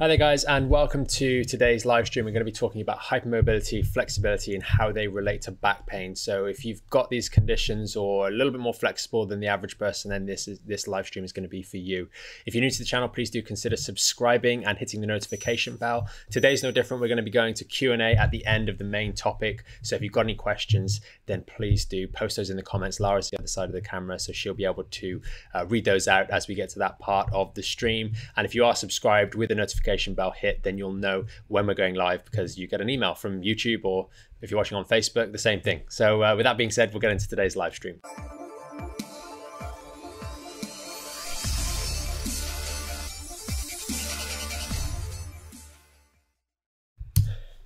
[0.00, 2.24] Hi there, guys, and welcome to today's live stream.
[2.24, 6.16] We're going to be talking about hypermobility, flexibility, and how they relate to back pain.
[6.16, 9.76] So, if you've got these conditions or a little bit more flexible than the average
[9.76, 12.08] person, then this is this live stream is going to be for you.
[12.46, 16.08] If you're new to the channel, please do consider subscribing and hitting the notification bell.
[16.30, 17.02] Today's no different.
[17.02, 19.12] We're going to be going to Q and A at the end of the main
[19.12, 19.64] topic.
[19.82, 23.00] So, if you've got any questions, then please do post those in the comments.
[23.00, 25.20] Lara's the other side of the camera, so she'll be able to
[25.52, 28.12] uh, read those out as we get to that part of the stream.
[28.38, 31.66] And if you are subscribed with the notification notification bell hit, then you'll know when
[31.66, 34.08] we're going live because you get an email from YouTube or
[34.40, 35.82] if you're watching on Facebook, the same thing.
[35.88, 38.00] So, uh, with that being said, we'll get into today's live stream.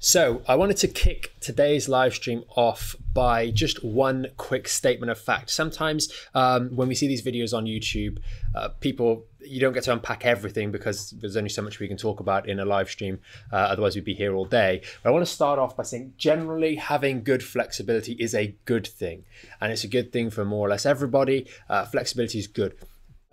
[0.07, 5.19] So, I wanted to kick today's live stream off by just one quick statement of
[5.19, 5.49] fact.
[5.49, 8.19] Sometimes, um, when we see these videos on YouTube,
[8.55, 11.97] uh, people you don't get to unpack everything because there's only so much we can
[11.97, 13.19] talk about in a live stream.
[13.51, 14.83] Uh, otherwise, we'd be here all day.
[15.03, 18.87] But I want to start off by saying generally having good flexibility is a good
[18.87, 19.25] thing,
[19.59, 21.47] and it's a good thing for more or less everybody.
[21.71, 22.77] Uh, flexibility is good.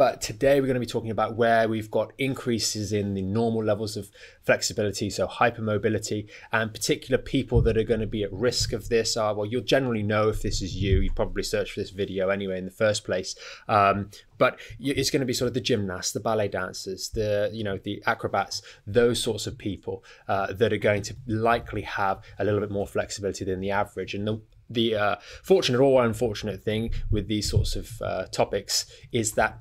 [0.02, 3.64] But today we're going to be talking about where we've got increases in the normal
[3.64, 4.10] levels of
[4.42, 9.16] flexibility, so hypermobility, and particular people that are going to be at risk of this
[9.16, 11.02] are, well, you'll generally know if this is you.
[11.02, 13.36] You probably searched for this video anyway in the first place.
[13.68, 17.64] Um, but it's going to be sort of the gymnasts, the ballet dancers, the you
[17.64, 22.44] know the acrobats, those sorts of people uh, that are going to likely have a
[22.44, 24.16] little bit more flexibility than the average.
[24.16, 29.34] And the the uh, fortunate or unfortunate thing with these sorts of uh, topics is
[29.34, 29.60] that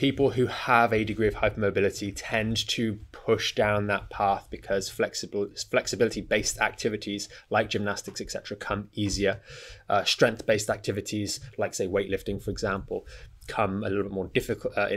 [0.00, 5.46] people who have a degree of hypermobility tend to push down that path because flexible
[5.70, 9.42] flexibility based activities like gymnastics etc come easier.
[9.90, 13.06] Uh, strength based activities like say weightlifting for example
[13.46, 14.88] come a little bit more difficult uh,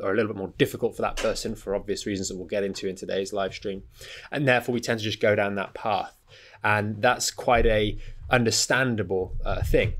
[0.00, 2.62] or a little bit more difficult for that person for obvious reasons that we'll get
[2.62, 3.82] into in today's live stream.
[4.30, 6.16] And therefore we tend to just go down that path.
[6.62, 7.98] And that's quite a
[8.30, 9.94] understandable uh, thing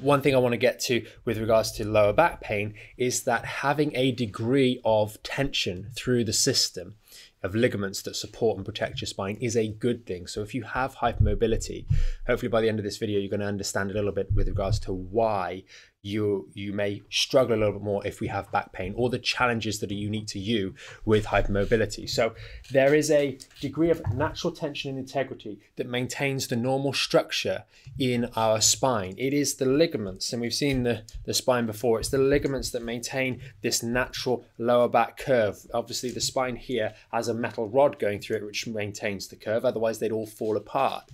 [0.00, 3.44] one thing I want to get to with regards to lower back pain is that
[3.44, 6.96] having a degree of tension through the system
[7.42, 10.26] of ligaments that support and protect your spine is a good thing.
[10.26, 11.84] So if you have hypermobility,
[12.26, 14.48] hopefully by the end of this video, you're going to understand a little bit with
[14.48, 15.64] regards to why
[16.04, 19.18] you you may struggle a little bit more if we have back pain or the
[19.18, 20.74] challenges that are unique to you
[21.06, 22.08] with hypermobility.
[22.08, 22.34] So
[22.70, 27.64] there is a degree of natural tension and integrity that maintains the normal structure
[27.98, 29.14] in our spine.
[29.16, 32.82] It is the ligaments, and we've seen the, the spine before, it's the ligaments that
[32.82, 35.58] maintain this natural lower back curve.
[35.72, 39.64] Obviously, the spine here has a metal rod going through it which maintains the curve,
[39.64, 41.04] otherwise they'd all fall apart.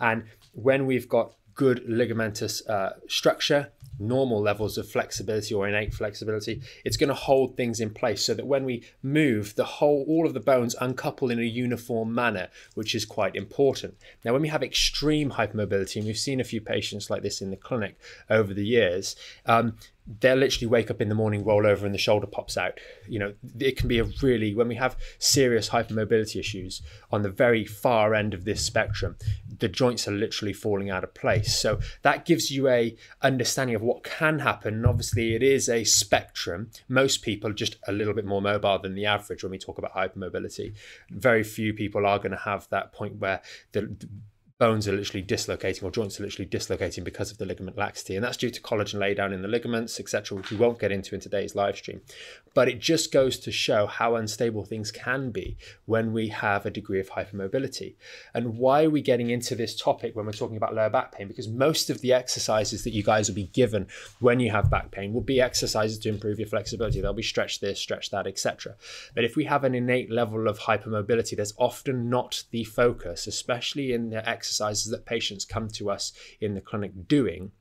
[0.00, 6.62] And when we've got good ligamentous uh, structure, normal levels of flexibility or innate flexibility,
[6.84, 10.24] it's going to hold things in place so that when we move, the whole, all
[10.24, 13.96] of the bones uncouple in a uniform manner, which is quite important.
[14.24, 17.50] Now, when we have extreme hypermobility, and we've seen a few patients like this in
[17.50, 17.98] the clinic
[18.30, 19.74] over the years, um,
[20.20, 22.78] they'll literally wake up in the morning, roll over, and the shoulder pops out.
[23.06, 26.82] You know, it can be a really, when we have serious hypermobility issues
[27.12, 29.16] on the very far end of this spectrum,
[29.58, 31.58] the joints are literally falling out of place.
[31.58, 34.74] So that gives you a understanding of what can happen.
[34.74, 36.70] And obviously, it is a spectrum.
[36.88, 39.78] Most people are just a little bit more mobile than the average when we talk
[39.78, 40.74] about hypermobility.
[41.10, 43.42] Very few people are going to have that point where
[43.72, 43.96] the
[44.58, 48.16] bones are literally dislocating or joints are literally dislocating because of the ligament laxity.
[48.16, 51.14] And that's due to collagen laydown in the ligaments, etc., which we won't get into
[51.14, 52.00] in today's live stream.
[52.54, 56.70] But it just goes to show how unstable things can be when we have a
[56.70, 57.94] degree of hypermobility.
[58.34, 61.28] And why are we getting into this topic when we're talking about lower back pain?
[61.28, 63.86] Because most of the exercises that you guys will be given
[64.18, 67.00] when you have back pain will be exercises to improve your flexibility.
[67.00, 68.74] They'll be stretch this, stretch that, etc.
[69.14, 73.92] But if we have an innate level of hypermobility, there's often not the focus, especially
[73.92, 77.52] in the exercise exercises that patients come to us in the clinic doing.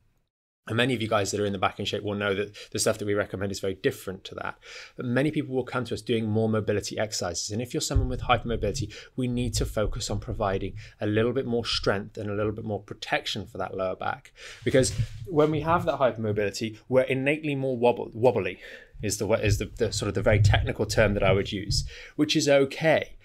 [0.68, 2.54] And many of you guys that are in the back in shape will know that
[2.72, 4.58] the stuff that we recommend is very different to that.
[4.98, 7.52] But many people will come to us doing more mobility exercises.
[7.52, 11.46] And if you're someone with hypermobility, we need to focus on providing a little bit
[11.46, 14.34] more strength and a little bit more protection for that lower back.
[14.66, 14.92] Because
[15.26, 18.60] when we have that hypermobility, we're innately more wobble, wobbly,
[19.02, 21.86] is the is the, the sort of the very technical term that I would use,
[22.18, 23.18] which is okay.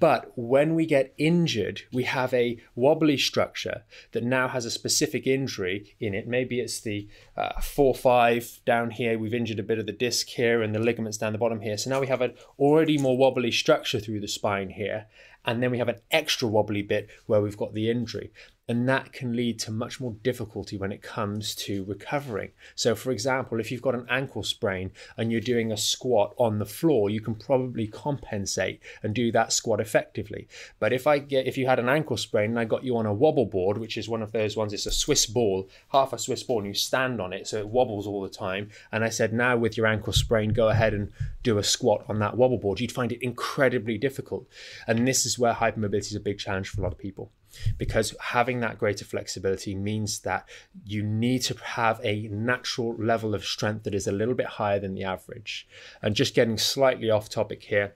[0.00, 5.26] But when we get injured, we have a wobbly structure that now has a specific
[5.26, 6.28] injury in it.
[6.28, 7.08] Maybe it's the
[7.38, 9.18] uh, 4 5 down here.
[9.18, 11.78] We've injured a bit of the disc here and the ligaments down the bottom here.
[11.78, 15.06] So now we have an already more wobbly structure through the spine here.
[15.46, 18.30] And then we have an extra wobbly bit where we've got the injury.
[18.68, 22.50] And that can lead to much more difficulty when it comes to recovering.
[22.74, 26.58] So, for example, if you've got an ankle sprain and you're doing a squat on
[26.58, 30.48] the floor, you can probably compensate and do that squat effectively.
[30.78, 33.06] But if I get if you had an ankle sprain and I got you on
[33.06, 36.18] a wobble board, which is one of those ones, it's a Swiss ball, half a
[36.18, 38.68] Swiss ball, and you stand on it so it wobbles all the time.
[38.92, 41.10] And I said, now with your ankle sprain, go ahead and
[41.42, 42.80] do a squat on that wobble board.
[42.80, 44.46] You'd find it incredibly difficult.
[44.86, 47.32] And this is where hypermobility is a big challenge for a lot of people
[47.76, 50.48] because having that greater flexibility means that
[50.84, 54.78] you need to have a natural level of strength that is a little bit higher
[54.78, 55.66] than the average.
[56.02, 57.94] And just getting slightly off topic here,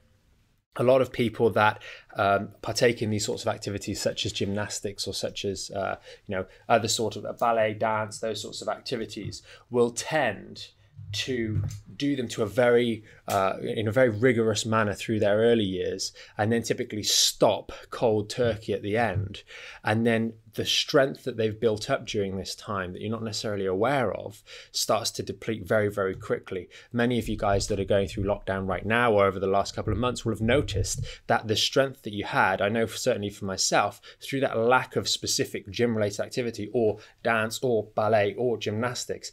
[0.76, 1.82] a lot of people that
[2.16, 5.96] um, partake in these sorts of activities, such as gymnastics or such as uh,
[6.26, 10.69] you know other sort of ballet, dance, those sorts of activities, will tend
[11.12, 11.62] to
[11.96, 16.12] do them to a very uh, in a very rigorous manner through their early years
[16.38, 19.43] and then typically stop cold turkey at the end.
[19.84, 23.66] And then the strength that they've built up during this time that you're not necessarily
[23.66, 26.69] aware of starts to deplete very very quickly.
[26.93, 29.75] Many of you guys that are going through lockdown right now or over the last
[29.75, 33.31] couple of months will have noticed that the strength that you had i know certainly
[33.31, 38.56] for myself through that lack of specific gym related activity or dance or ballet or
[38.56, 39.32] gymnastics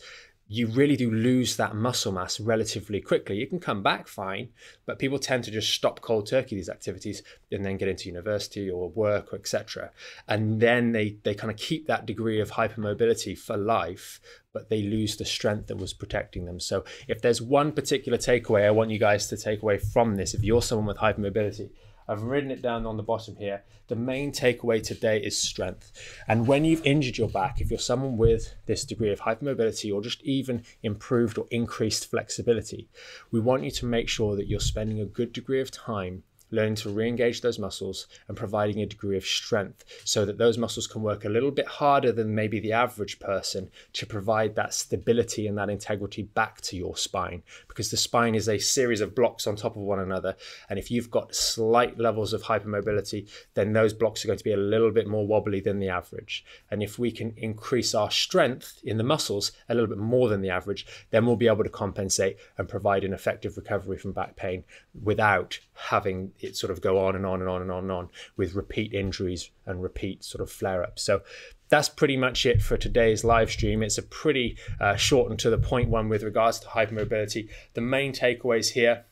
[0.51, 3.38] you really do lose that muscle mass relatively quickly.
[3.38, 4.50] You can come back fine,
[4.88, 8.68] but people tend to just stop cold turkey these activities and then get into university
[8.68, 9.92] or work or etc.
[10.28, 14.19] And then they they kind of keep that degree of hypermobility for life,
[14.51, 16.60] but they lose the strength that was protecting them.
[16.60, 20.34] So if there's one particular takeaway I want you guys to take away from this,
[20.34, 21.69] if you're someone with hypermobility,
[22.10, 23.64] I've written it down on the bottom here.
[23.88, 25.92] The main takeaway today is strength.
[26.28, 30.02] And when you've injured your back, if you're someone with this degree of hypermobility or
[30.02, 32.90] just even improved or increased flexibility,
[33.30, 36.75] we want you to make sure that you're spending a good degree of time learning
[36.75, 41.01] to re-engage those muscles and providing a degree of strength so that those muscles can
[41.01, 45.57] work a little bit harder than maybe the average person to provide that stability and
[45.57, 47.44] that integrity back to your spine.
[47.68, 50.36] Because the spine is a series of blocks on top of one another.
[50.69, 54.54] And if you've got slight levels of hypermobility then those blocks are going to be
[54.54, 56.45] a little bit more wobbly than the average.
[56.72, 60.42] And if we can increase our strength in the muscles a little bit more than
[60.42, 64.36] the average then we'll be able to compensate and provide an effective recovery from back
[64.36, 64.63] pain
[65.04, 68.10] without having it sort of go on and on and on and on and on
[68.38, 71.04] with repeat injuries and repeat sort of flare ups.
[71.04, 71.22] So
[71.70, 73.84] that's pretty much it for today's live stream.
[73.84, 77.50] It's a pretty uh, short and to the point one with regards to hypermobility.
[77.74, 79.06] The main takeaways here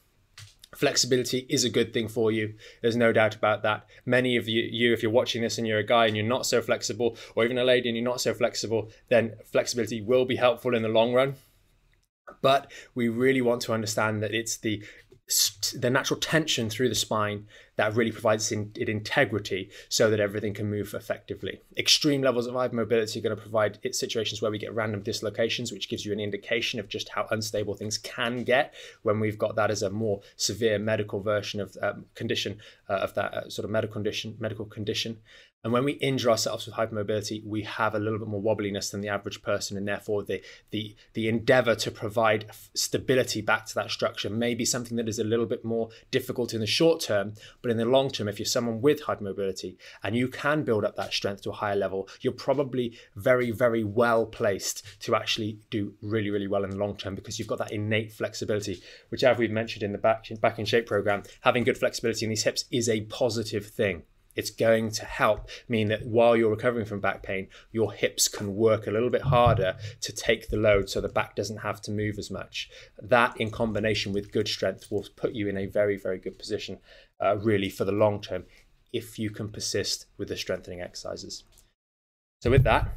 [0.76, 4.62] flexibility is a good thing for you there's no doubt about that many of you,
[4.62, 7.46] you if you're watching this and you're a guy and you're not so flexible or
[7.46, 10.90] even a lady and you're not so flexible then flexibility will be helpful in the
[10.90, 11.36] long run
[12.42, 14.84] but we really want to understand that it's the
[15.74, 20.70] the natural tension through the spine that really provides it integrity so that everything can
[20.70, 21.60] move effectively.
[21.78, 25.72] Extreme levels of hypermobility are going to provide it situations where we get random dislocations,
[25.72, 29.56] which gives you an indication of just how unstable things can get when we've got
[29.56, 32.60] that as a more severe medical version of um, condition
[32.90, 34.36] uh, of that uh, sort of medical condition.
[34.40, 35.18] Medical condition.
[35.68, 39.02] And when we injure ourselves with hypermobility, we have a little bit more wobbliness than
[39.02, 43.92] the average person, and therefore the the the endeavor to provide stability back to that
[43.92, 47.34] structure may be something that is a little bit more difficult in the short term,
[47.62, 50.96] but in the long term, if you're someone with hypermobility and you can build up
[50.96, 55.96] that strength to a higher level, you're probably very, very well placed to actually do
[56.02, 59.38] really, really well in the long term because you've got that innate flexibility, which, as
[59.38, 62.64] we've mentioned in the back, back in shape program, having good flexibility in these hips
[62.72, 64.04] is a positive thing
[64.38, 68.56] it's going to help mean that while you're recovering from back pain, your hips can
[68.56, 71.92] work a little bit harder to take the load so the back doesn't have to
[71.92, 72.70] move as much.
[73.02, 76.78] That, in combination with good strength, will put you in a very, very good position,
[77.20, 78.46] uh, really, for the long term
[78.94, 81.44] if you can persist with the strengthening exercises.
[82.42, 82.90] So, with that,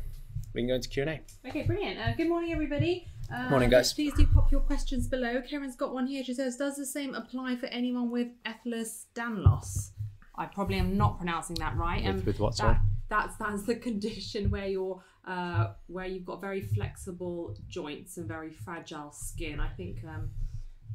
[0.54, 1.20] we can go into Q&A.
[1.48, 1.98] Okay, brilliant.
[1.98, 3.06] Uh, good morning, everybody.
[3.32, 3.92] Uh, morning, guys.
[3.92, 5.40] Please do pop your questions below.
[5.40, 6.22] Karen's got one here.
[6.22, 9.92] She says, does the same apply for anyone with Ehlers-Danlos?
[10.40, 12.02] I probably am not pronouncing that right.
[12.02, 12.56] With, um, with what?
[12.56, 12.80] That,
[13.10, 18.50] that's that's the condition where you're uh, where you've got very flexible joints and very
[18.50, 19.60] fragile skin.
[19.60, 20.30] I think um,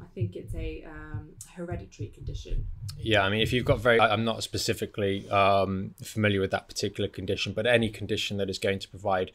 [0.02, 2.66] I think it's a um, hereditary condition.
[2.98, 7.08] Yeah, I mean, if you've got very, I'm not specifically um, familiar with that particular
[7.08, 9.32] condition, but any condition that is going to provide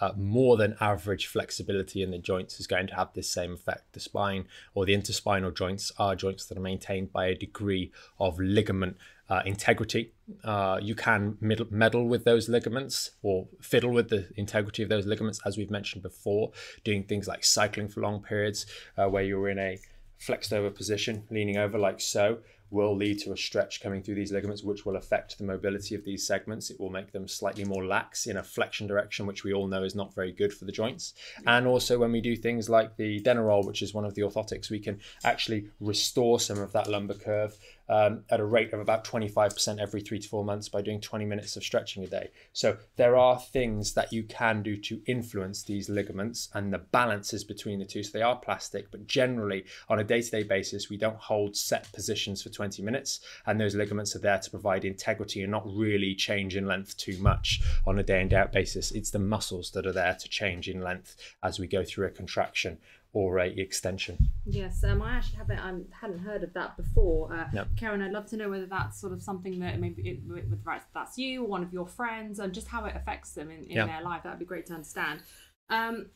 [0.00, 3.92] uh, more than average flexibility in the joints is going to have this same effect.
[3.92, 8.38] The spine or the interspinal joints are joints that are maintained by a degree of
[8.40, 8.96] ligament
[9.28, 10.12] uh, integrity.
[10.42, 15.40] Uh, you can meddle with those ligaments or fiddle with the integrity of those ligaments,
[15.44, 16.50] as we've mentioned before,
[16.82, 18.66] doing things like cycling for long periods
[18.96, 19.78] uh, where you're in a
[20.18, 22.38] flexed over position, leaning over like so,
[22.70, 26.04] will lead to a stretch coming through these ligaments, which will affect the mobility of
[26.04, 26.70] these segments.
[26.70, 29.84] It will make them slightly more lax in a flexion direction, which we all know
[29.84, 31.14] is not very good for the joints.
[31.46, 34.70] And also, when we do things like the Denneroll, which is one of the orthotics,
[34.70, 37.56] we can actually restore some of that lumbar curve
[37.88, 41.24] um, at a rate of about 25% every three to four months by doing 20
[41.24, 42.30] minutes of stretching a day.
[42.52, 47.44] So there are things that you can do to influence these ligaments and the balances
[47.44, 48.02] between the two.
[48.02, 51.56] So they are plastic, but generally on a day to day basis, we don't hold
[51.56, 53.20] set positions for 20 minutes.
[53.46, 57.18] And those ligaments are there to provide integrity and not really change in length too
[57.18, 58.92] much on a day in day out basis.
[58.92, 62.10] It's the muscles that are there to change in length as we go through a
[62.10, 62.78] contraction
[63.14, 64.18] or a extension.
[64.44, 67.32] Yes, um, I actually haven't I hadn't heard of that before.
[67.32, 67.64] Uh, No.
[67.76, 70.84] Karen, I'd love to know whether that's sort of something that maybe it, whether that's-
[70.92, 73.70] that's you or one of your friends, and just how it affects them in, in
[73.70, 73.86] Yeah.
[73.86, 74.24] their life.
[74.24, 75.22] That'd be great to understand.
[75.70, 76.10] Um,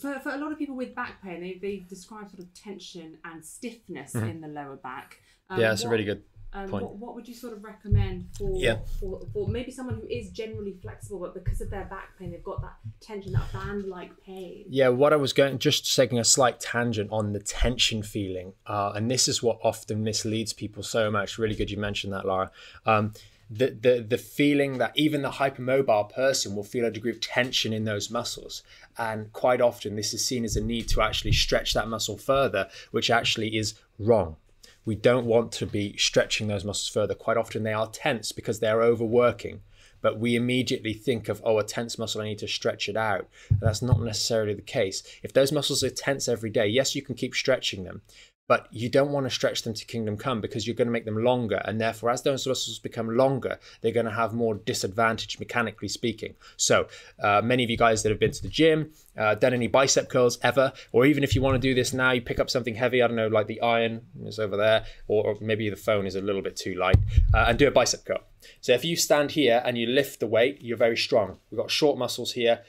[0.00, 3.18] for, for a lot of people with back pain, they, they describe sort of tension
[3.24, 5.18] and stiffness in the lower back.
[5.48, 5.60] Um, Mm-hmm.
[5.62, 8.78] yeah, it's a really good um, what, what would you sort of recommend for, Yeah.
[8.98, 12.42] for for maybe someone who is generally flexible, but because of their back pain, they've
[12.42, 14.64] got that tension, that band-like pain.
[14.68, 18.92] Yeah, what I was going just taking a slight tangent on the tension feeling, uh,
[18.94, 21.38] and this is what often misleads people so much.
[21.38, 22.50] Really good you mentioned that, Laura.
[22.84, 23.12] Um,
[23.48, 27.72] the, the the feeling that even the hypermobile person will feel a degree of tension
[27.72, 28.62] in those muscles,
[28.98, 32.68] and quite often this is seen as a need to actually stretch that muscle further,
[32.90, 34.36] which actually is wrong.
[34.84, 37.14] We don't want to be stretching those muscles further.
[37.14, 39.60] Quite often they are tense because they're overworking
[40.02, 43.28] but we immediately think of oh a tense muscle i need to stretch it out.
[43.48, 45.02] And that's not necessarily the case.
[45.22, 48.02] If those muscles are tense every day yes you can keep stretching them
[48.50, 51.04] but you don't want to stretch them to kingdom come because you're going to make
[51.04, 55.38] them longer and therefore as those muscles become longer they're going to have more disadvantage
[55.38, 56.88] mechanically speaking so
[57.22, 60.08] uh, many of you guys that have been to the gym uh, done any bicep
[60.08, 62.74] curls ever or even if you want to do this now you pick up something
[62.74, 66.16] heavy i don't know like the iron is over there or, maybe the phone is
[66.16, 66.96] a little bit too light
[67.32, 68.24] uh, and do a bicep curl
[68.60, 71.38] so if you stand here and you lift the weight, you're very strong.
[71.50, 72.60] We've got short muscles here.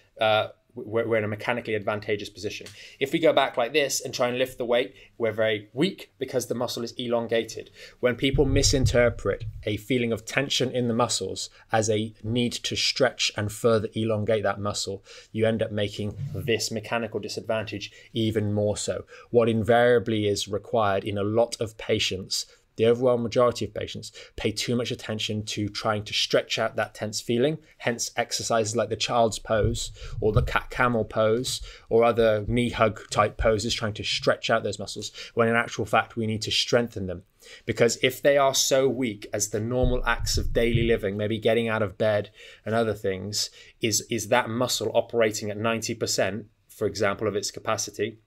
[0.76, 2.68] We're, we're in a mechanically advantageous position.
[3.00, 6.12] If we go back like this and try and lift the weight, we're very weak
[6.20, 7.72] because the muscle is elongated.
[8.00, 13.32] When people misinterpret a feeling of tension in the muscles as a need to stretch
[13.36, 19.06] and further elongate that muscle, you end up making this mechanical disadvantage even more so.
[19.30, 22.46] What invariably is required in a lot of patients
[22.82, 26.96] the overwhelming majority of patients pay too much attention to trying to stretch out that
[26.96, 32.44] tense feeling, hence exercises like the child's pose or the cat camel pose or other
[32.48, 36.26] knee hug type poses, trying to stretch out those muscles, when in actual fact we
[36.26, 37.22] need to strengthen them.
[37.68, 41.70] Because if they are so weak as the normal acts of daily living, maybe getting
[41.70, 42.32] out of bed
[42.66, 48.18] and other things, is, is that muscle operating at 90%, for example, of its capacity,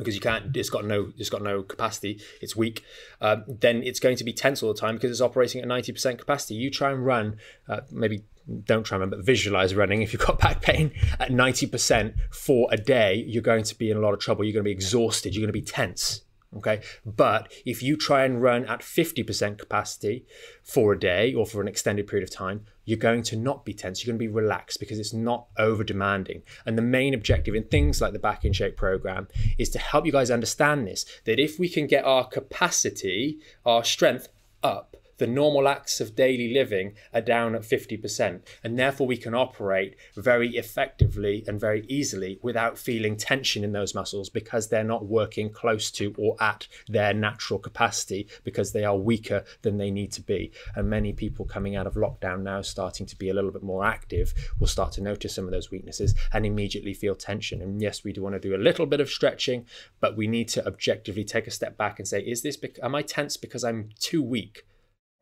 [0.00, 2.84] because you can't it's got no it's got no capacity it's weak
[3.20, 6.18] um, then it's going to be tense all the time because it's operating at 90%
[6.18, 6.54] capacity.
[6.54, 7.36] You try and run
[7.68, 8.24] uh, maybe
[8.64, 12.68] don't try and run but visualize running if you've got back pain at 90% for
[12.72, 14.44] a day you're going to be in a lot of trouble.
[14.44, 15.34] You're going to be exhausted.
[15.34, 16.22] You're going to be tense
[16.56, 16.80] okay?
[17.04, 20.26] But if you try and run at 50% capacity
[20.62, 23.72] for a day or for an extended period of time you're going to not be
[23.72, 24.02] tense.
[24.04, 27.62] You're going to be relaxed because it's not over demanding and the main objective in
[27.62, 29.28] things like the back in shape program
[29.58, 33.84] is to help you guys understand this that if we can get our capacity our
[33.84, 34.28] strength
[34.64, 39.34] up the normal acts of daily living are down at 50%, and therefore we can
[39.34, 45.04] operate very effectively and very easily without feeling tension in those muscles because they're not
[45.04, 50.10] working close to or at their natural capacity because they are weaker than they need
[50.10, 50.50] to be.
[50.74, 53.84] And many people coming out of lockdown now, starting to be a little bit more
[53.84, 57.60] active, will start to notice some of those weaknesses and immediately feel tension.
[57.60, 59.66] And yes, we do want to do a little bit of stretching,
[60.00, 62.94] but we need to objectively take a step back and say, is this, bec- am
[62.94, 64.64] I tense because I'm too weak?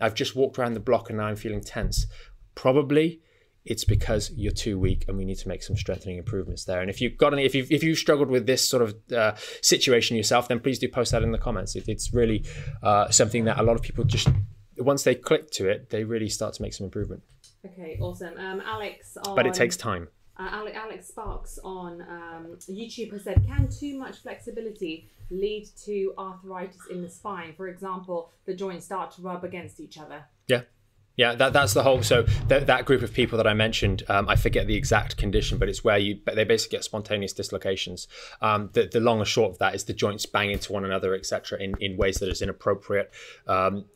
[0.00, 2.06] I've just walked around the block and now I'm feeling tense.
[2.54, 3.20] Probably
[3.64, 6.80] it's because you're too weak and we need to make some strengthening improvements there.
[6.80, 9.34] And if you've got any, if you've, if you've struggled with this sort of uh,
[9.60, 11.76] situation yourself, then please do post that in the comments.
[11.76, 12.44] It, it's really
[12.82, 14.28] uh, something that a lot of people just,
[14.78, 17.22] once they click to it, they really start to make some improvement.
[17.66, 18.38] Okay, awesome.
[18.38, 20.08] Um, Alex, on, But it takes time.
[20.38, 26.80] Uh, Alex, Sparks on um, YouTube has said, can too much flexibility lead to arthritis
[26.90, 27.54] in the spine?
[27.56, 30.24] For example, the joints start to rub against each other.
[30.46, 30.62] Yeah.
[31.16, 32.04] Yeah, that, that's the whole.
[32.04, 35.58] So th- that group of people that I mentioned, um, I forget the exact condition,
[35.58, 38.06] but it's where you they basically get spontaneous dislocations.
[38.40, 41.16] Um, the, the long and short of that is the joints bang into one another,
[41.16, 43.12] etc., in, in ways that is inappropriate.
[43.48, 43.86] Um,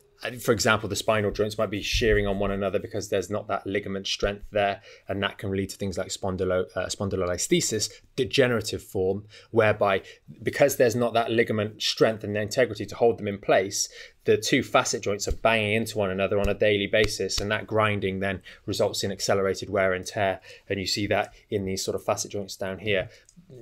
[0.41, 3.65] for example, the spinal joints might be shearing on one another because there's not that
[3.65, 9.25] ligament strength there, and that can lead to things like spondylo, uh, spondylolisthesis, degenerative form,
[9.51, 10.01] whereby
[10.41, 13.89] because there's not that ligament strength and integrity to hold them in place,
[14.25, 17.67] the two facet joints are banging into one another on a daily basis, and that
[17.67, 20.39] grinding then results in accelerated wear and tear.
[20.69, 23.09] And you see that in these sort of facet joints down here.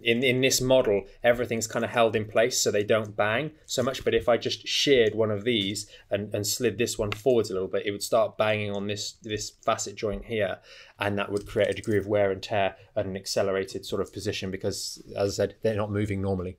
[0.04, 3.84] In in this model, everything's kind of held in place so they don't bang so
[3.84, 4.04] much.
[4.04, 7.54] But if I just sheared one of these and, and slid this one forwards a
[7.54, 10.60] little bit, it would start banging on this this facet joint here,
[11.00, 14.14] and that would create a degree of wear and tear at an accelerated sort of
[14.14, 16.58] position because, as I said, they're not moving normally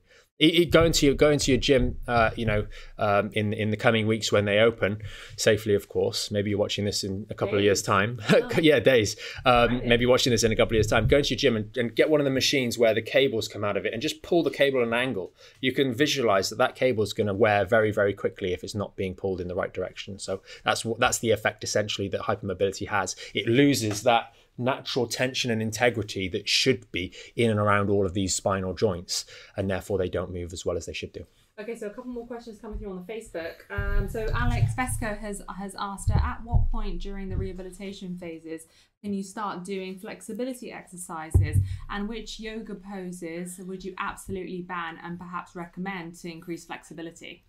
[0.71, 2.67] go into your go into your gym uh, you know
[2.99, 5.01] um, in in the coming weeks when they open
[5.37, 6.31] safely of course.
[6.31, 7.61] Maybe you're watching this in a couple days.
[7.61, 8.21] of years time.
[8.31, 8.49] Oh.
[8.61, 9.17] yeah days.
[9.45, 9.87] Um, right.
[9.87, 11.07] maybe watching this in a couple of years time.
[11.07, 13.65] Go into your gym and, and, get one of the machines where the cables come
[13.65, 15.33] out of it and just pull the cable at an angle.
[15.61, 18.75] You can visualize that that cable is going to wear very very quickly if it's
[18.75, 20.19] not being pulled in the right direction.
[20.19, 23.15] So that's what that's the effect essentially that hypermobility has.
[23.35, 24.33] It loses that
[24.63, 29.25] natural tension and integrity that should be in and around all of these spinal joints,
[29.57, 31.27] and therefore they don't move as well as they should do.
[31.61, 33.71] Okay, so a couple more questions coming through on the Facebook.
[33.71, 38.63] Um, so Alex Vesco has has asked her, at what point during the rehabilitation phases
[39.03, 41.59] can you start doing flexibility exercises,
[41.91, 47.45] and which yoga poses would you absolutely ban and perhaps recommend to increase flexibility?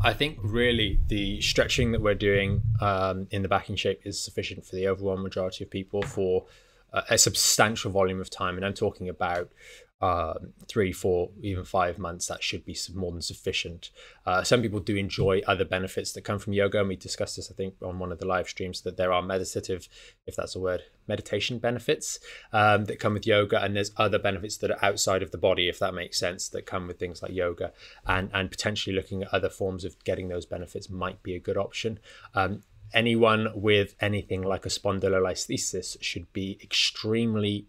[0.00, 4.22] I think really the stretching that we're doing um, in the back in shape is
[4.22, 6.44] sufficient for the overwhelming majority of people for
[6.92, 8.56] uh, a substantial volume of time.
[8.56, 9.50] And I'm talking about
[10.00, 13.90] um, three, four, even five months, that should be more than sufficient.
[14.26, 17.50] Uh, some people do enjoy other benefits that come from yoga, and we discussed this,
[17.50, 19.88] I think, on one of the live streams that there are meditative,
[20.26, 22.18] if that's a word, meditation benefits
[22.52, 25.68] um, that come with yoga, and there's other benefits that are outside of the body,
[25.68, 27.72] if that makes sense, that come with things like yoga,
[28.06, 31.56] and and potentially looking at other forms of getting those benefits might be a good
[31.56, 31.98] option.
[32.34, 37.66] Um, anyone with anything like a spondylolisthesis should be extremely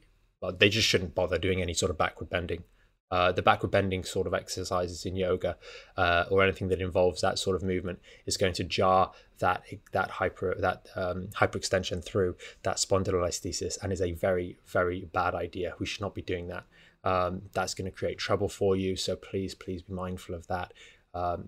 [0.60, 2.64] they just shouldn't bother doing any sort of backward bending.
[3.10, 5.56] Uh, the backward bending sort of exercises in yoga
[5.96, 9.64] uh, or anything that involves that sort of movement is going to jar that
[9.94, 15.74] that hyper that um, hyperextension through that spondylolisthesis and is a very very bad idea.
[15.80, 16.66] We should not be doing that.
[17.06, 18.98] Um, that's going to create trouble for you.
[18.98, 20.74] So please please be mindful of that.
[21.14, 21.46] Um,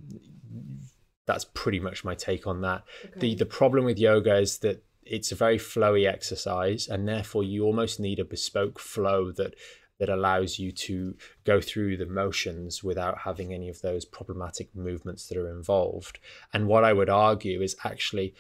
[1.26, 2.84] that's pretty much my take on that.
[3.04, 3.20] Okay.
[3.20, 7.64] The the problem with yoga is that it's a very flowy exercise and therefore you
[7.64, 9.56] almost need a bespoke flow that
[10.00, 15.28] that allows you to go through the motions without having any of those problematic movements
[15.28, 16.20] that are involved.
[16.54, 18.34] And what i would argue is actually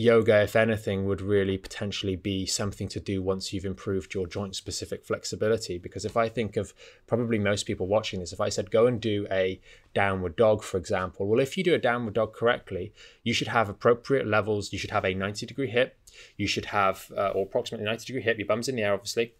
[0.00, 4.56] yoga, if anything, would really potentially be something to do once you've improved your joint
[4.56, 5.78] specific flexibility.
[5.78, 6.72] Because if I think of
[7.06, 9.60] probably most people watching this, if I said go and do a
[9.94, 13.68] downward dog, for example, well, if you do a downward dog correctly, you should have
[13.68, 14.72] appropriate levels.
[14.72, 15.98] You should have a 90 degree hip.
[16.36, 19.34] You should have, uh, or approximately 90 degree hip, your bum's in the air, obviously.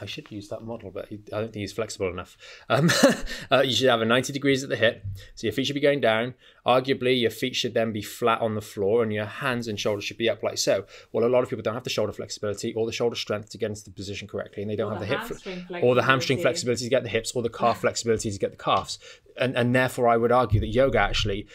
[0.00, 2.36] I should use that model, but I don't think he's flexible enough.
[2.68, 2.90] Um,
[3.50, 5.04] uh, you should have a 90 degrees at the hip.
[5.34, 6.34] So your feet should be going down.
[6.66, 10.04] Arguably, your feet should then be flat on the floor and your hands and shoulders
[10.04, 10.84] should be up like so.
[11.12, 13.58] Well, a lot of people don't have the shoulder flexibility or the shoulder strength to
[13.58, 16.02] get into the position correctly, and they don't or have the, the hip or the
[16.02, 18.98] hamstring flexibility to get the hips or the calf flexibility to get the calves.
[19.36, 21.46] And, and therefore, I would argue that yoga actually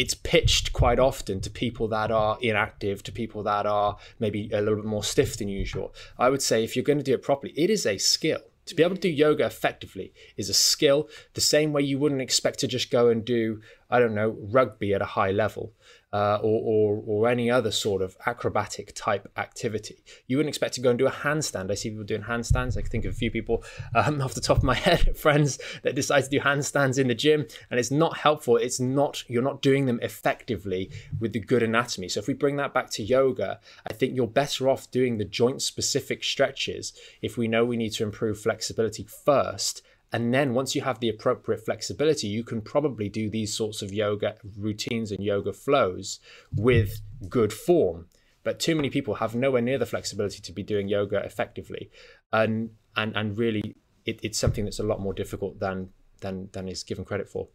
[0.00, 4.62] it's pitched quite often to people that are inactive, to people that are maybe a
[4.62, 5.94] little bit more stiff than usual.
[6.18, 8.40] I would say if you're going to do it properly, it is a skill.
[8.64, 12.22] To be able to do yoga effectively is a skill, the same way you wouldn't
[12.22, 13.60] expect to just go and do,
[13.90, 15.74] I don't know, rugby at a high level
[16.12, 20.02] uh, or, or, or any other sort of acrobatic type activity.
[20.26, 21.70] You wouldn't expect to go and do a handstand.
[21.70, 22.76] I see people doing handstands.
[22.76, 23.62] I can think of a few people
[23.94, 27.14] um, off the top of my head, friends that decide to do handstands in the
[27.14, 28.56] gym, and it's not helpful.
[28.56, 32.08] It's not you're not doing them effectively with the good anatomy.
[32.08, 35.24] So if we bring that back to yoga, I think you're better off doing the
[35.24, 36.92] joint specific stretches
[37.22, 41.08] if we know we need to improve flexibility first and then once you have the
[41.08, 46.18] appropriate flexibility, you can probably do these sorts of yoga routines and yoga flows
[46.54, 48.06] with good form.
[48.42, 51.90] But too many people have nowhere near the flexibility to be doing yoga effectively.
[52.32, 56.68] And and and really it, it's something that's a lot more difficult than than than
[56.68, 57.48] is given credit for.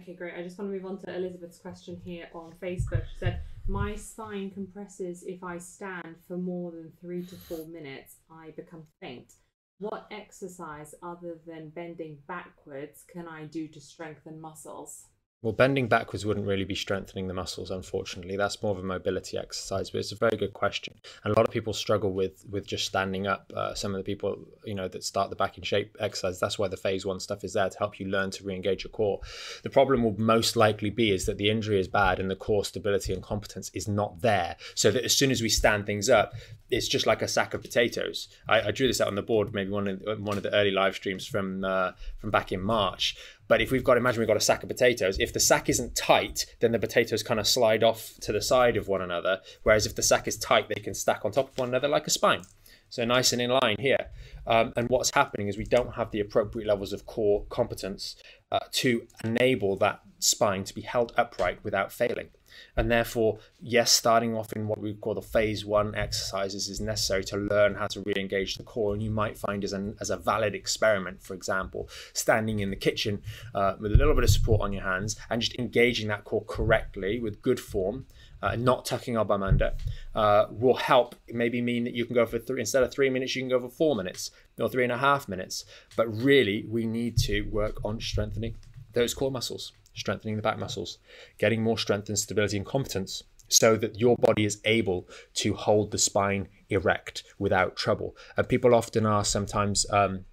[0.00, 0.34] Okay, great.
[0.36, 3.04] I just want to move on to Elizabeth's question here on Facebook.
[3.12, 8.16] She said, My spine compresses if I stand for more than three to four minutes.
[8.30, 9.32] I become faint.
[9.80, 15.06] What exercise other than bending backwards can I do to strengthen muscles?
[15.42, 18.36] Well, bending backwards wouldn't really be strengthening the muscles, unfortunately.
[18.36, 21.00] That's more of a mobility exercise, but it's a very good question.
[21.24, 23.50] And a lot of people struggle with with just standing up.
[23.56, 26.58] Uh, some of the people, you know, that start the back in shape exercise, that's
[26.58, 29.20] why the phase one stuff is there to help you learn to re-engage your core.
[29.62, 32.66] The problem will most likely be is that the injury is bad and the core
[32.66, 34.56] stability and competence is not there.
[34.74, 36.34] So that as soon as we stand things up,
[36.70, 38.28] it's just like a sack of potatoes.
[38.46, 40.70] I, I drew this out on the board, maybe one of one of the early
[40.70, 43.16] live streams from uh, from back in March.
[43.50, 45.18] But if we've got, imagine we've got a sack of potatoes.
[45.18, 48.76] If the sack isn't tight, then the potatoes kind of slide off to the side
[48.76, 49.40] of one another.
[49.64, 52.06] Whereas if the sack is tight, they can stack on top of one another like
[52.06, 52.42] a spine.
[52.90, 54.10] So nice and in line here.
[54.46, 58.14] Um, and what's happening is we don't have the appropriate levels of core competence
[58.52, 62.28] uh, to enable that spine to be held upright without failing.
[62.76, 67.24] And therefore, yes, starting off in what we call the phase one exercises is necessary
[67.24, 68.94] to learn how to re engage the core.
[68.94, 72.76] And you might find as, an, as a valid experiment, for example, standing in the
[72.76, 73.22] kitchen
[73.54, 76.44] uh, with a little bit of support on your hands and just engaging that core
[76.46, 78.06] correctly with good form.
[78.42, 79.74] Uh, not tucking our bum under
[80.14, 83.36] uh, will help maybe mean that you can go for three instead of three minutes
[83.36, 86.86] you can go for four minutes or three and a half minutes but really we
[86.86, 88.54] need to work on strengthening
[88.94, 90.98] those core muscles strengthening the back muscles,
[91.38, 95.90] getting more strength and stability and competence so that your body is able to hold
[95.90, 98.16] the spine erect without trouble.
[98.36, 100.24] And people often are sometimes, um,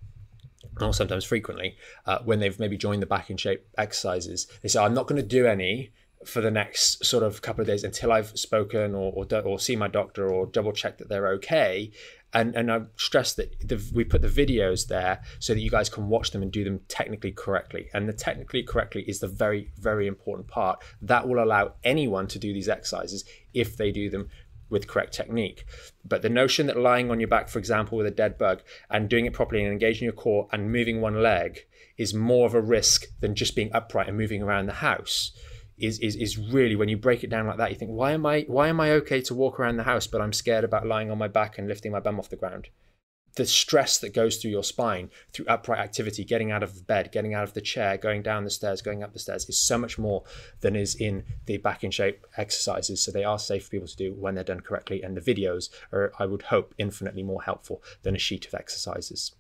[0.80, 4.80] or sometimes frequently, uh, when they've maybe joined the back in shape exercises, they say,
[4.80, 5.92] I'm not going to do any
[6.26, 9.76] for the next sort of couple of days until I've spoken or, or, or see
[9.76, 11.92] my doctor or double check that they're okay
[12.34, 15.90] and and I stress that the, we put the videos there so that you guys
[15.90, 17.90] can watch them and do them technically correctly.
[17.94, 22.40] And the technically correctly is the very very important part that will allow anyone to
[22.40, 24.30] do these exercises if they do them
[24.70, 25.66] with correct technique.
[26.04, 29.08] But the notion that lying on your back, for example, with a dead bug and
[29.08, 31.66] doing it properly and engaging your core and moving one leg
[31.98, 35.32] is more of a risk than just being upright and moving around the house
[35.78, 38.26] is, is is really when you break it down like that, you think, why am
[38.26, 41.12] I why am I okay to walk around the house, but I'm scared about lying
[41.12, 42.70] on my back and lifting my bum off the ground?
[43.36, 47.12] The stress that goes through your spine through upright activity, getting out of the bed,
[47.12, 49.78] getting out of the chair, going down the stairs, going up the stairs, is so
[49.78, 50.24] much more
[50.62, 53.00] than is in the back in shape exercises.
[53.00, 55.70] So they are safe for people to do when they're done correctly, and the videos
[55.94, 59.36] are, I would hope, infinitely more helpful than a sheet of exercises.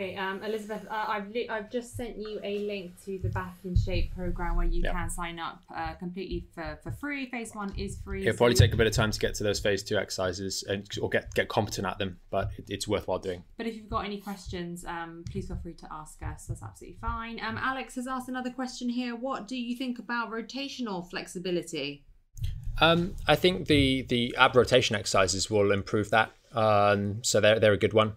[0.00, 3.54] Okay, um, Elizabeth, uh, I've li- I've just sent you a link to the Back
[3.62, 4.92] in Shape program where you yep.
[4.92, 7.30] can sign up uh, completely for, for free.
[7.30, 8.26] Phase one is free.
[8.26, 10.84] It'll probably take a bit of time to get to those phase two exercises and
[11.00, 13.44] or get get competent at them, but it, it's worthwhile doing.
[13.56, 16.46] But if you've got any questions, um, please feel free to ask us.
[16.46, 17.38] That's absolutely fine.
[17.38, 19.14] Um, Alex has asked another question here.
[19.14, 22.02] What do you think about rotational flexibility?
[22.80, 26.32] Um, I think the the ab rotation exercises will improve that.
[26.52, 28.14] Um, so they're they're a good one.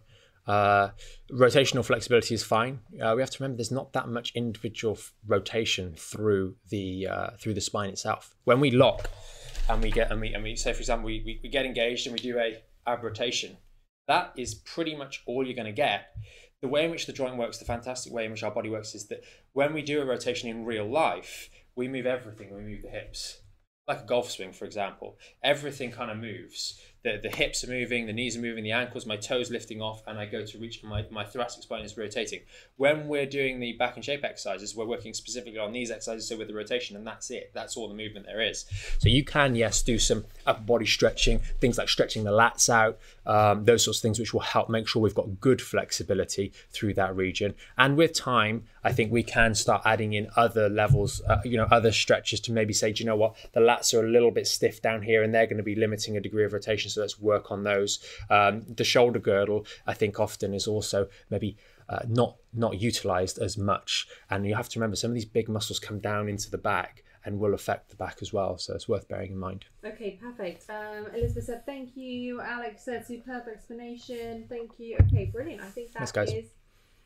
[0.47, 0.91] Uh,
[1.31, 2.79] rotational flexibility is fine.
[3.01, 7.29] Uh, we have to remember there's not that much individual f- rotation through the uh,
[7.39, 8.35] through the spine itself.
[8.45, 9.09] When we lock
[9.69, 12.07] and we get and we and we say for example we, we, we get engaged
[12.07, 13.57] and we do a ab rotation,
[14.07, 16.15] that is pretty much all you're going to get.
[16.61, 18.95] The way in which the joint works, the fantastic way in which our body works,
[18.95, 22.55] is that when we do a rotation in real life, we move everything.
[22.55, 23.41] We move the hips,
[23.87, 25.19] like a golf swing, for example.
[25.43, 29.05] Everything kind of moves the, the hips are moving, the knees are moving, the ankles,
[29.05, 32.41] my toes lifting off, and I go to reach my, my thoracic spine is rotating.
[32.75, 36.37] When we're doing the back in shape exercises, we're working specifically on these exercises, so
[36.37, 37.51] with the rotation, and that's it.
[37.53, 38.65] That's all the movement there is.
[38.99, 42.99] So you can, yes, do some upper body stretching, things like stretching the lats out,
[43.25, 46.93] um, those sorts of things, which will help make sure we've got good flexibility through
[46.95, 47.53] that region.
[47.77, 51.67] And with time, I think we can start adding in other levels, uh, you know,
[51.71, 54.47] other stretches to maybe say, do you know what, the lats are a little bit
[54.47, 57.19] stiff down here, and they're going to be limiting a degree of rotation so let's
[57.19, 57.99] work on those.
[58.29, 61.57] Um, the shoulder girdle, I think, often is also maybe
[61.89, 65.47] uh, not not utilized as much, and you have to remember some of these big
[65.47, 68.57] muscles come down into the back and will affect the back as well.
[68.57, 69.65] So it's worth bearing in mind.
[69.83, 70.65] Okay, perfect.
[70.69, 72.39] Um, Elizabeth said thank you.
[72.39, 74.45] Alex said superb explanation.
[74.47, 74.97] Thank you.
[75.01, 75.61] Okay, brilliant.
[75.61, 76.45] I think that Thanks, is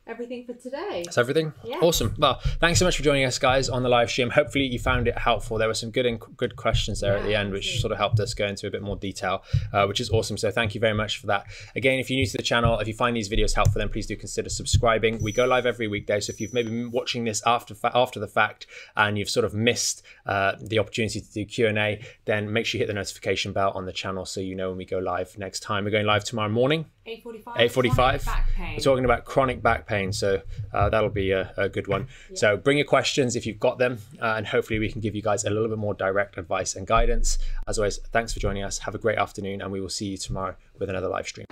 [0.08, 1.04] everything for today.
[1.06, 1.54] That's everything.
[1.64, 1.78] Yeah.
[1.82, 2.14] Awesome.
[2.18, 4.30] Well, thanks so much for joining us, guys, on the live stream.
[4.30, 5.58] Hopefully, you found it helpful.
[5.58, 7.98] There were some good and good questions there yeah, at the end, which sort of
[7.98, 10.38] helped us go into a bit more detail, uh, which is awesome.
[10.38, 11.46] So thank you very much for that.
[11.76, 14.08] Again, if you're new to the channel, if you find these videos helpful, then please
[14.08, 15.22] do consider subscribing.
[15.22, 18.28] We go live every weekday, so if you've maybe been watching this after after the
[18.28, 22.52] fact and you've sort of missed uh, the opportunity to do Q and A, then
[22.52, 24.86] make sure you hit the notification bell on the channel so you know when we
[24.86, 25.86] go live next time.
[25.86, 26.86] We're going live tomorrow morning.
[27.08, 27.44] 8.45.
[27.56, 28.76] 8.45.
[28.76, 32.08] We're talking about chronic back pain, so uh, that'll be a, a good one.
[32.30, 32.36] Yeah.
[32.36, 35.22] So bring your questions if you've got them, uh, and hopefully we can give you
[35.22, 37.40] guys a little bit more direct advice and guidance.
[37.68, 38.78] As always, thanks for joining us.
[38.80, 41.48] Have a great afternoon, and we will see you tomorrow with another live stream.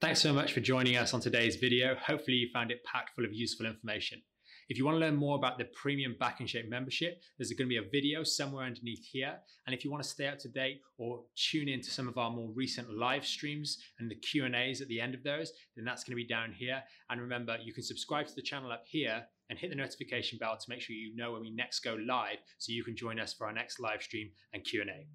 [0.00, 1.94] Thanks so much for joining us on today's video.
[1.94, 4.22] Hopefully you found it packed full of useful information.
[4.70, 7.68] If you want to learn more about the premium Back in Shape membership, there's going
[7.68, 9.34] to be a video somewhere underneath here.
[9.66, 12.16] And if you want to stay up to date or tune in to some of
[12.16, 16.04] our more recent live streams and the Q&As at the end of those, then that's
[16.04, 16.80] going to be down here.
[17.10, 20.56] And remember, you can subscribe to the channel up here and hit the notification bell
[20.56, 23.34] to make sure you know when we next go live so you can join us
[23.34, 25.08] for our next live stream and Q&A.